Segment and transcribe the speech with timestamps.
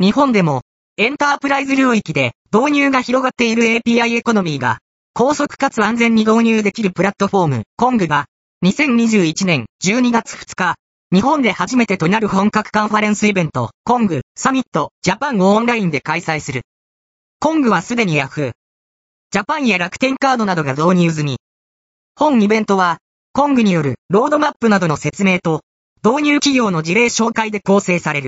[0.00, 0.62] 日本でも、
[0.96, 4.78] エンタープライズ領域で導入が広がっている API エコノミーが、
[5.12, 8.26] 高速かつ安全に導入できるプラットフォーム、コングが、
[8.64, 10.76] 2021年12月2日、
[11.12, 16.62] 日本で初めてとなる本格カンファレンスイベント、コングサミットジャパンをオンラインで開催する。
[17.40, 18.52] コングはすでに Yahoo、
[19.32, 21.38] ジャパンや楽天カードなどが導入済み。
[22.14, 22.98] 本イベントは、
[23.32, 25.62] コングによるロードマップなどの説明と、
[26.04, 28.26] 導入企業の事例紹介で構成される。